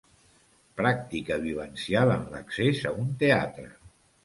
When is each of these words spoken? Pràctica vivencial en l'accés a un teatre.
Pràctica 0.79 1.37
vivencial 1.43 2.15
en 2.15 2.25
l'accés 2.33 2.83
a 2.91 2.97
un 3.05 3.15
teatre. 3.23 3.71